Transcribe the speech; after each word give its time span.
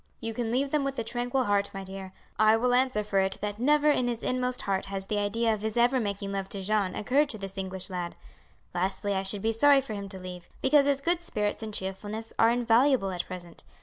"You 0.19 0.33
can 0.33 0.49
leave 0.51 0.71
them 0.71 0.83
with 0.83 0.97
a 0.97 1.03
tranquil 1.03 1.43
heart, 1.43 1.69
my 1.75 1.83
dear. 1.83 2.11
I 2.39 2.57
will 2.57 2.73
answer 2.73 3.03
for 3.03 3.19
it 3.19 3.37
that 3.41 3.59
never 3.59 3.91
in 3.91 4.07
his 4.07 4.23
inmost 4.23 4.63
heart 4.63 4.85
has 4.85 5.05
the 5.05 5.19
idea 5.19 5.53
of 5.53 5.61
his 5.61 5.77
ever 5.77 5.99
making 5.99 6.31
love 6.31 6.49
to 6.49 6.61
Jeanne 6.63 6.95
occurred 6.95 7.29
to 7.29 7.37
this 7.37 7.55
English 7.55 7.87
lad. 7.87 8.15
Lastly 8.73 9.13
I 9.13 9.21
should 9.21 9.43
be 9.43 9.51
sorry 9.51 9.79
for 9.79 9.93
him 9.93 10.09
to 10.09 10.17
leave, 10.17 10.49
because 10.59 10.87
his 10.87 11.01
good 11.01 11.21
spirits 11.21 11.61
and 11.61 11.71
cheerfulness 11.71 12.33
are 12.39 12.49
invaluable 12.49 13.11
at 13.11 13.27
present. 13.27 13.63